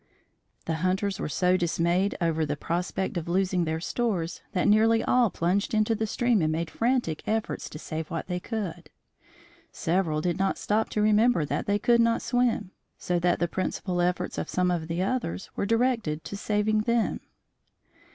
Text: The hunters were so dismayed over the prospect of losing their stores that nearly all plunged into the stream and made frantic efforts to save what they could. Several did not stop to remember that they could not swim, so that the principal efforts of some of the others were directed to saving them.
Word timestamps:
The 0.65 0.77
hunters 0.81 1.19
were 1.19 1.29
so 1.29 1.55
dismayed 1.55 2.17
over 2.19 2.43
the 2.43 2.55
prospect 2.57 3.17
of 3.17 3.27
losing 3.29 3.65
their 3.65 3.79
stores 3.79 4.41
that 4.53 4.67
nearly 4.67 5.03
all 5.03 5.29
plunged 5.29 5.75
into 5.75 5.93
the 5.93 6.07
stream 6.07 6.41
and 6.41 6.51
made 6.51 6.71
frantic 6.71 7.21
efforts 7.27 7.69
to 7.69 7.77
save 7.77 8.09
what 8.09 8.25
they 8.25 8.39
could. 8.39 8.89
Several 9.71 10.19
did 10.19 10.39
not 10.39 10.57
stop 10.57 10.89
to 10.89 11.03
remember 11.03 11.45
that 11.45 11.67
they 11.67 11.77
could 11.77 12.01
not 12.01 12.23
swim, 12.23 12.71
so 12.97 13.19
that 13.19 13.37
the 13.37 13.47
principal 13.47 14.01
efforts 14.01 14.39
of 14.39 14.49
some 14.49 14.71
of 14.71 14.87
the 14.87 15.03
others 15.03 15.51
were 15.55 15.67
directed 15.67 16.23
to 16.23 16.35
saving 16.35 16.79
them. 16.79 17.19